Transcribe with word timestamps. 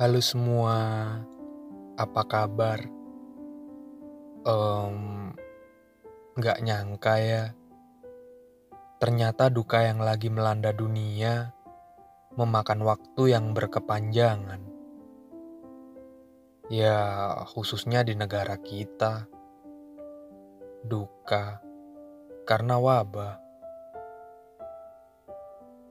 Halo 0.00 0.16
semua, 0.24 1.12
apa 2.00 2.22
kabar? 2.24 2.88
Um, 4.48 5.28
nggak 6.40 6.64
nyangka 6.64 7.20
ya, 7.20 7.44
ternyata 8.96 9.52
duka 9.52 9.84
yang 9.84 10.00
lagi 10.00 10.32
melanda 10.32 10.72
dunia 10.72 11.52
memakan 12.32 12.80
waktu 12.80 13.36
yang 13.36 13.52
berkepanjangan. 13.52 14.64
Ya, 16.72 16.96
khususnya 17.52 18.00
di 18.00 18.16
negara 18.16 18.56
kita, 18.56 19.28
duka 20.80 21.60
karena 22.48 22.80
wabah. 22.80 23.36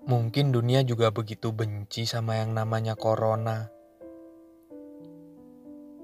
Mungkin 0.10 0.50
dunia 0.50 0.82
juga 0.82 1.14
begitu 1.14 1.54
benci 1.54 2.10
sama 2.10 2.42
yang 2.42 2.58
namanya 2.58 2.98
corona. 2.98 3.78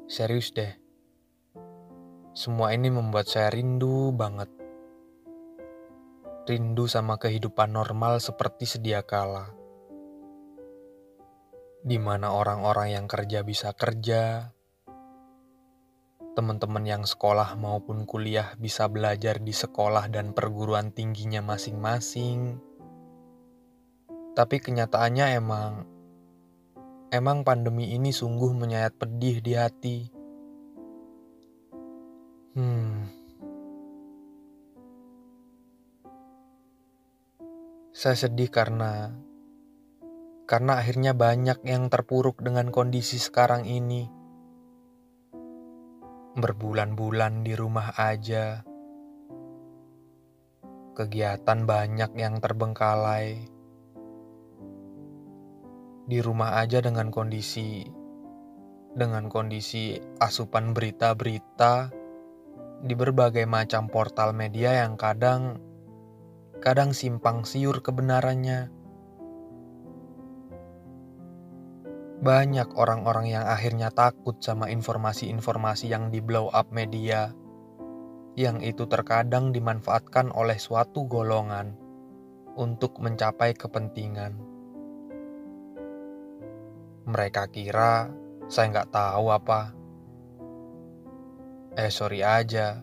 Serius 0.06 0.54
deh. 0.54 0.70
Semua 2.38 2.78
ini 2.78 2.94
membuat 2.94 3.26
saya 3.26 3.50
rindu 3.50 4.14
banget. 4.14 4.54
Rindu 6.46 6.86
sama 6.86 7.18
kehidupan 7.18 7.74
normal 7.74 8.22
seperti 8.22 8.70
sedia 8.70 9.02
kala. 9.02 9.50
Di 11.82 11.98
mana 11.98 12.38
orang-orang 12.38 12.94
yang 12.94 13.10
kerja 13.10 13.42
bisa 13.42 13.74
kerja, 13.74 14.54
teman-teman 16.38 16.86
yang 16.86 17.02
sekolah 17.10 17.58
maupun 17.58 18.06
kuliah 18.06 18.54
bisa 18.62 18.86
belajar 18.86 19.42
di 19.42 19.58
sekolah 19.58 20.06
dan 20.14 20.38
perguruan 20.38 20.94
tingginya 20.94 21.42
masing-masing. 21.42 22.62
Tapi 24.38 24.62
kenyataannya 24.62 25.34
emang 25.34 25.95
Emang 27.16 27.48
pandemi 27.48 27.96
ini 27.96 28.12
sungguh 28.12 28.52
menyayat 28.52 29.00
pedih 29.00 29.40
di 29.40 29.56
hati. 29.56 29.98
Hmm. 32.60 33.08
Saya 37.96 38.20
sedih 38.20 38.52
karena 38.52 39.16
karena 40.44 40.84
akhirnya 40.84 41.16
banyak 41.16 41.64
yang 41.64 41.88
terpuruk 41.88 42.44
dengan 42.44 42.68
kondisi 42.68 43.16
sekarang 43.16 43.64
ini. 43.64 44.12
Berbulan-bulan 46.36 47.48
di 47.48 47.56
rumah 47.56 47.96
aja. 47.96 48.68
Kegiatan 50.92 51.64
banyak 51.64 52.12
yang 52.20 52.44
terbengkalai 52.44 53.55
di 56.06 56.22
rumah 56.22 56.62
aja 56.62 56.86
dengan 56.86 57.10
kondisi 57.10 57.86
dengan 58.96 59.28
kondisi 59.28 59.98
asupan 60.22 60.72
berita-berita 60.72 61.92
di 62.86 62.94
berbagai 62.94 63.44
macam 63.50 63.90
portal 63.90 64.32
media 64.32 64.86
yang 64.86 64.96
kadang 64.96 65.58
kadang 66.62 66.96
simpang 66.96 67.44
siur 67.44 67.82
kebenarannya. 67.82 68.72
Banyak 72.26 72.74
orang-orang 72.74 73.30
yang 73.30 73.46
akhirnya 73.46 73.92
takut 73.92 74.40
sama 74.42 74.72
informasi-informasi 74.72 75.92
yang 75.92 76.10
di 76.10 76.24
blow 76.24 76.50
up 76.50 76.72
media, 76.74 77.36
yang 78.34 78.64
itu 78.64 78.88
terkadang 78.88 79.52
dimanfaatkan 79.52 80.32
oleh 80.34 80.58
suatu 80.58 81.06
golongan 81.06 81.76
untuk 82.56 82.98
mencapai 83.04 83.54
kepentingan. 83.54 84.55
Mereka 87.06 87.54
kira 87.54 88.10
saya 88.50 88.74
nggak 88.74 88.90
tahu 88.90 89.30
apa. 89.30 89.78
Eh 91.78 91.94
sorry 91.94 92.26
aja, 92.26 92.82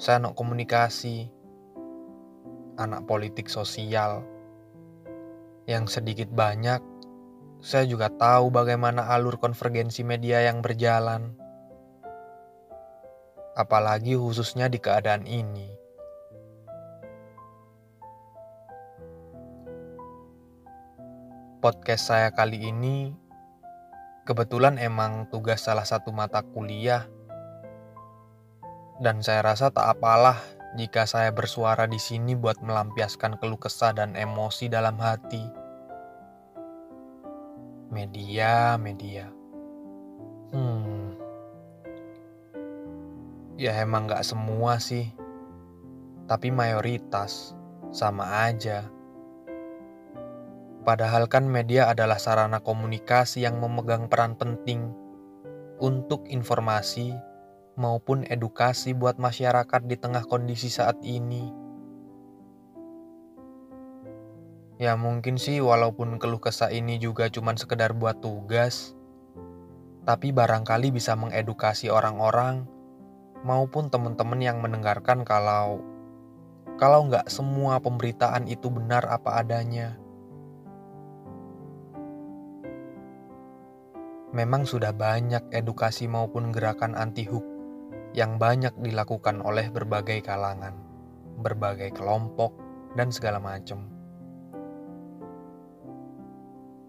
saya 0.00 0.16
anak 0.16 0.32
komunikasi, 0.32 1.28
anak 2.80 3.04
politik 3.04 3.52
sosial. 3.52 4.24
Yang 5.68 6.00
sedikit 6.00 6.32
banyak, 6.32 6.80
saya 7.60 7.84
juga 7.84 8.08
tahu 8.08 8.48
bagaimana 8.48 9.12
alur 9.12 9.36
konvergensi 9.36 10.00
media 10.08 10.40
yang 10.48 10.64
berjalan. 10.64 11.36
Apalagi 13.52 14.16
khususnya 14.16 14.72
di 14.72 14.80
keadaan 14.80 15.28
ini. 15.28 15.81
Podcast 21.62 22.10
saya 22.10 22.34
kali 22.34 22.58
ini 22.58 23.14
kebetulan 24.26 24.82
emang 24.82 25.30
tugas 25.30 25.62
salah 25.62 25.86
satu 25.86 26.10
mata 26.10 26.42
kuliah. 26.42 27.06
Dan 28.98 29.22
saya 29.22 29.46
rasa 29.46 29.70
tak 29.70 29.86
apalah 29.86 30.42
jika 30.74 31.06
saya 31.06 31.30
bersuara 31.30 31.86
di 31.86 32.02
sini 32.02 32.34
buat 32.34 32.58
melampiaskan 32.66 33.38
keluh 33.38 33.62
kesah 33.62 33.94
dan 33.94 34.18
emosi 34.18 34.66
dalam 34.66 34.98
hati. 34.98 35.46
Media, 37.94 38.74
media. 38.74 39.30
Hmm. 40.50 41.14
Ya 43.54 43.78
emang 43.78 44.10
gak 44.10 44.26
semua 44.26 44.82
sih. 44.82 45.14
Tapi 46.26 46.50
mayoritas 46.50 47.54
sama 47.94 48.50
aja. 48.50 48.90
Padahal 50.82 51.30
kan 51.30 51.46
media 51.46 51.86
adalah 51.86 52.18
sarana 52.18 52.58
komunikasi 52.58 53.46
yang 53.46 53.62
memegang 53.62 54.10
peran 54.10 54.34
penting 54.34 54.90
untuk 55.78 56.26
informasi 56.26 57.14
maupun 57.78 58.26
edukasi 58.26 58.90
buat 58.90 59.14
masyarakat 59.22 59.86
di 59.86 59.94
tengah 59.94 60.26
kondisi 60.26 60.66
saat 60.66 60.98
ini. 61.06 61.54
Ya 64.82 64.98
mungkin 64.98 65.38
sih 65.38 65.62
walaupun 65.62 66.18
keluh 66.18 66.42
kesah 66.42 66.74
ini 66.74 66.98
juga 66.98 67.30
cuma 67.30 67.54
sekedar 67.54 67.94
buat 67.94 68.18
tugas, 68.18 68.98
tapi 70.02 70.34
barangkali 70.34 70.90
bisa 70.90 71.14
mengedukasi 71.14 71.86
orang-orang 71.86 72.66
maupun 73.46 73.86
teman-teman 73.86 74.42
yang 74.42 74.58
mendengarkan 74.58 75.22
kalau 75.22 75.78
kalau 76.82 77.06
nggak 77.06 77.30
semua 77.30 77.78
pemberitaan 77.78 78.50
itu 78.50 78.66
benar 78.74 79.06
apa 79.06 79.38
adanya. 79.38 80.01
Memang 84.32 84.64
sudah 84.64 84.96
banyak 84.96 85.52
edukasi 85.52 86.08
maupun 86.08 86.56
gerakan 86.56 86.96
anti-hook 86.96 87.44
yang 88.16 88.40
banyak 88.40 88.72
dilakukan 88.80 89.44
oleh 89.44 89.68
berbagai 89.68 90.24
kalangan, 90.24 90.72
berbagai 91.36 91.92
kelompok, 91.92 92.56
dan 92.96 93.12
segala 93.12 93.40
macam. 93.40 93.88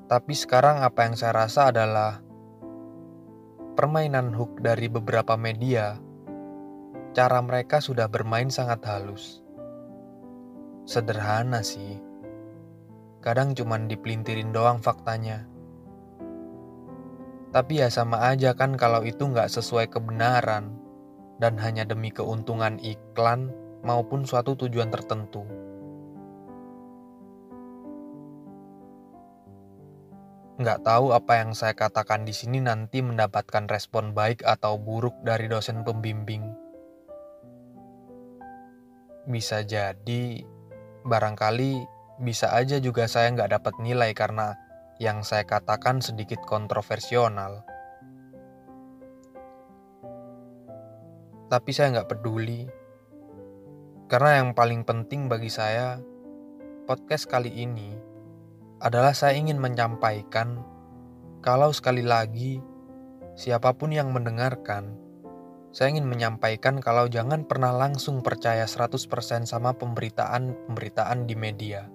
Tapi 0.08 0.34
sekarang 0.36 0.84
apa 0.84 1.08
yang 1.08 1.16
saya 1.20 1.48
rasa 1.48 1.72
adalah 1.72 2.24
permainan 3.75 4.31
hook 4.36 4.64
dari 4.64 4.88
beberapa 4.88 5.36
media, 5.36 6.00
cara 7.12 7.40
mereka 7.44 7.84
sudah 7.84 8.08
bermain 8.08 8.48
sangat 8.48 8.84
halus. 8.88 9.44
Sederhana 10.84 11.64
sih, 11.64 12.00
kadang 13.24 13.52
cuman 13.56 13.88
dipelintirin 13.88 14.52
doang 14.52 14.84
faktanya 14.84 15.48
tapi 17.53 17.86
ya 17.86 17.88
sama 17.94 18.18
aja 18.34 18.58
kan 18.58 18.74
kalau 18.74 19.06
itu 19.06 19.30
nggak 19.30 19.46
sesuai 19.46 19.94
kebenaran 19.94 20.74
dan 21.38 21.53
hanya 21.62 21.86
demi 21.86 22.09
keuntungan 22.09 22.81
iklan 22.81 23.53
maupun 23.86 24.25
suatu 24.25 24.58
tujuan 24.58 24.90
tertentu. 24.90 25.46
Nggak 30.57 30.86
tahu 30.86 31.13
apa 31.13 31.45
yang 31.45 31.54
saya 31.54 31.78
katakan 31.78 32.25
di 32.25 32.33
sini 32.33 32.57
nanti 32.62 33.06
mendapatkan 33.06 33.69
respon 33.69 34.18
baik 34.18 34.42
atau 34.45 34.78
buruk 34.78 35.13
dari 35.22 35.45
dosen 35.45 35.86
pembimbing. 35.86 36.45
Bisa 39.30 39.62
jadi, 39.66 40.42
barangkali 41.06 41.86
bisa 42.22 42.54
aja 42.54 42.78
juga 42.78 43.10
saya 43.10 43.33
nggak 43.33 43.62
dapat 43.62 43.74
nilai 43.81 44.13
karena 44.13 44.54
yang 45.01 45.25
saya 45.25 45.45
katakan 45.45 46.01
sedikit 46.04 46.42
kontroversial. 46.45 47.63
Tapi 51.50 51.69
saya 51.69 51.94
nggak 51.94 52.10
peduli, 52.10 52.66
karena 54.10 54.42
yang 54.42 54.57
paling 54.57 54.81
penting 54.86 55.30
bagi 55.30 55.54
saya, 55.54 56.01
podcast 56.90 57.30
kali 57.30 57.54
ini 57.54 57.94
adalah 58.81 59.13
saya 59.13 59.38
ingin 59.38 59.62
menyampaikan 59.62 60.66
kalau 61.44 61.69
sekali 61.75 62.01
lagi, 62.01 62.63
siapa 63.36 63.75
pun 63.78 63.94
yang 63.94 64.16
mendengarkan, 64.16 64.95
saya 65.75 65.94
ingin 65.94 66.07
menyampaikan 66.07 66.80
kalau 66.80 67.06
jangan 67.12 67.44
pernah 67.44 67.75
langsung 67.75 68.24
percaya 68.24 68.63
100% 68.63 69.45
sama 69.45 69.75
pemberitaan-pemberitaan 69.75 71.28
di 71.28 71.36
media 71.36 71.93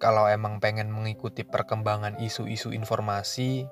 kalau 0.00 0.24
emang 0.24 0.64
pengen 0.64 0.88
mengikuti 0.88 1.44
perkembangan 1.44 2.16
isu-isu 2.24 2.72
informasi, 2.72 3.68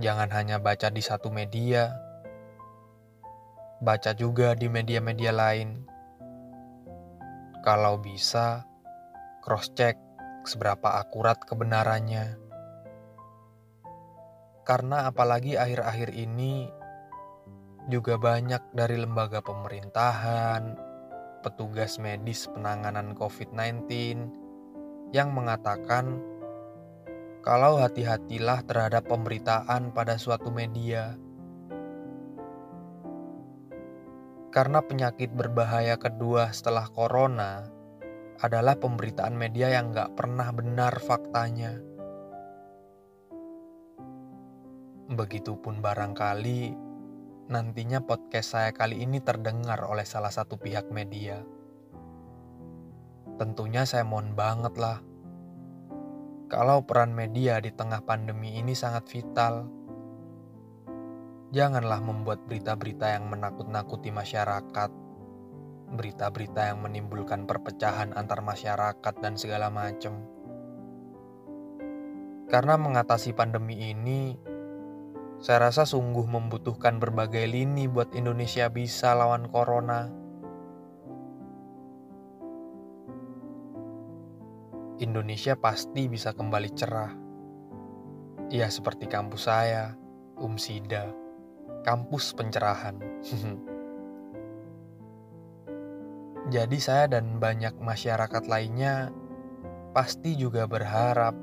jangan 0.00 0.32
hanya 0.32 0.56
baca 0.56 0.88
di 0.88 1.04
satu 1.04 1.28
media, 1.28 1.92
baca 3.84 4.16
juga 4.16 4.56
di 4.56 4.72
media-media 4.72 5.36
lain. 5.36 5.84
Kalau 7.60 8.00
bisa, 8.00 8.64
cross-check 9.44 10.00
seberapa 10.48 10.96
akurat 10.96 11.36
kebenarannya. 11.44 12.40
Karena 14.64 15.12
apalagi 15.12 15.60
akhir-akhir 15.60 16.16
ini 16.16 16.72
juga 17.92 18.16
banyak 18.16 18.72
dari 18.72 18.96
lembaga 18.96 19.44
pemerintahan, 19.44 20.72
petugas 21.44 22.00
medis 22.00 22.48
penanganan 22.48 23.12
COVID-19 23.12 24.41
yang 25.12 25.36
mengatakan 25.36 26.24
kalau 27.44 27.76
hati-hatilah 27.76 28.64
terhadap 28.64 29.04
pemberitaan 29.06 29.92
pada 29.92 30.16
suatu 30.16 30.48
media. 30.48 31.20
Karena 34.52 34.84
penyakit 34.84 35.32
berbahaya 35.32 35.96
kedua 35.96 36.52
setelah 36.52 36.88
corona 36.88 37.64
adalah 38.40 38.76
pemberitaan 38.76 39.36
media 39.36 39.72
yang 39.72 39.92
gak 39.92 40.16
pernah 40.16 40.48
benar 40.52 40.96
faktanya. 41.00 41.76
Begitupun 45.12 45.84
barangkali 45.84 46.72
nantinya 47.52 48.00
podcast 48.00 48.56
saya 48.56 48.70
kali 48.72 49.04
ini 49.04 49.20
terdengar 49.20 49.84
oleh 49.84 50.08
salah 50.08 50.32
satu 50.32 50.56
pihak 50.56 50.88
media. 50.88 51.44
Tentunya 53.40 53.88
saya 53.88 54.04
mohon 54.04 54.36
banget 54.36 54.76
lah. 54.76 55.00
Kalau 56.52 56.84
peran 56.84 57.16
media 57.16 57.56
di 57.64 57.72
tengah 57.72 58.04
pandemi 58.04 58.60
ini 58.60 58.76
sangat 58.76 59.08
vital. 59.08 59.64
Janganlah 61.52 62.00
membuat 62.04 62.44
berita-berita 62.44 63.16
yang 63.16 63.32
menakut-nakuti 63.32 64.12
masyarakat. 64.12 64.90
Berita-berita 65.92 66.72
yang 66.72 66.84
menimbulkan 66.84 67.48
perpecahan 67.48 68.12
antar 68.12 68.44
masyarakat 68.44 69.14
dan 69.20 69.36
segala 69.36 69.72
macam. 69.72 70.28
Karena 72.52 72.76
mengatasi 72.76 73.32
pandemi 73.32 73.88
ini, 73.88 74.36
saya 75.40 75.72
rasa 75.72 75.88
sungguh 75.88 76.28
membutuhkan 76.28 77.00
berbagai 77.00 77.48
lini 77.48 77.88
buat 77.88 78.12
Indonesia 78.12 78.68
bisa 78.68 79.16
lawan 79.16 79.48
corona. 79.48 80.21
Indonesia 85.02 85.58
pasti 85.58 86.06
bisa 86.06 86.30
kembali 86.30 86.70
cerah. 86.78 87.10
Ya 88.54 88.70
seperti 88.70 89.10
kampus 89.10 89.50
saya, 89.50 89.98
Umsida, 90.38 91.10
kampus 91.82 92.30
pencerahan. 92.38 93.02
Jadi 96.54 96.78
saya 96.78 97.10
dan 97.10 97.42
banyak 97.42 97.74
masyarakat 97.82 98.46
lainnya 98.46 99.10
pasti 99.90 100.38
juga 100.38 100.70
berharap 100.70 101.34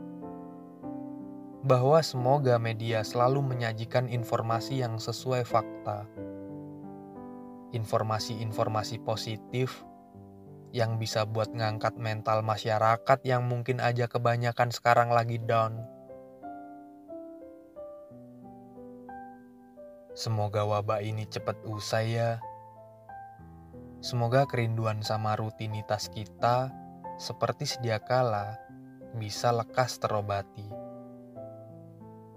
bahwa 1.68 2.00
semoga 2.00 2.56
media 2.56 3.04
selalu 3.04 3.44
menyajikan 3.44 4.08
informasi 4.08 4.80
yang 4.80 4.96
sesuai 4.96 5.44
fakta, 5.44 6.08
informasi-informasi 7.76 9.04
positif 9.04 9.84
yang 10.70 11.02
bisa 11.02 11.26
buat 11.26 11.50
ngangkat 11.50 11.98
mental 11.98 12.46
masyarakat 12.46 13.20
yang 13.26 13.46
mungkin 13.50 13.82
aja 13.82 14.06
kebanyakan 14.06 14.70
sekarang 14.70 15.10
lagi 15.10 15.42
down. 15.42 15.82
Semoga 20.14 20.68
wabah 20.68 21.00
ini 21.00 21.26
cepat 21.26 21.64
usai 21.64 22.20
ya. 22.20 22.44
Semoga 24.00 24.48
kerinduan 24.48 25.04
sama 25.04 25.36
rutinitas 25.36 26.08
kita 26.12 26.72
seperti 27.20 27.68
sedia 27.68 28.00
kala 28.00 28.60
bisa 29.16 29.52
lekas 29.52 30.00
terobati. 30.00 30.68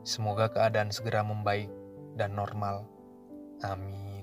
Semoga 0.03 0.51
keadaan 0.51 0.91
segera 0.91 1.23
membaik 1.23 1.71
dan 2.19 2.35
normal. 2.35 2.87
Amin. 3.63 4.22